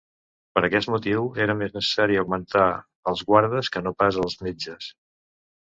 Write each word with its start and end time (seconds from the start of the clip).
Per 0.53 0.61
aquest 0.69 0.87
motiu 0.93 1.27
era 1.45 1.55
més 1.59 1.75
necessari 1.75 2.17
augmentar 2.23 2.65
els 3.13 3.23
guardes 3.29 3.73
que 3.77 3.85
no 3.89 3.97
pas 4.03 4.21
els 4.25 4.41
metges. 4.49 4.93